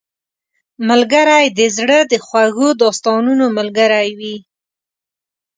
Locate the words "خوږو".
2.25-2.69